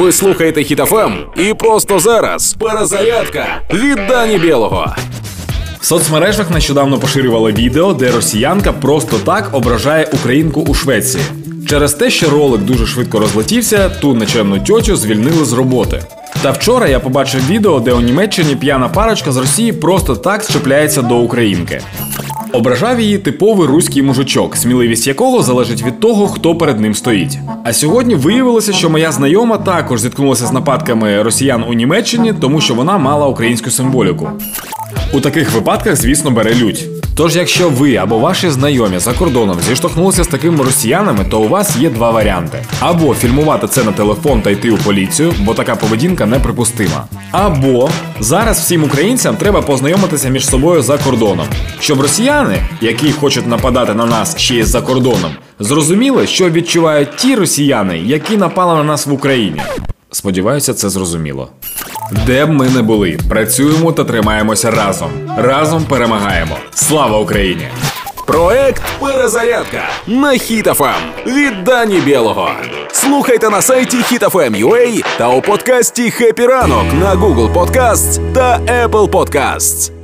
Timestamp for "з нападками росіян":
30.46-31.64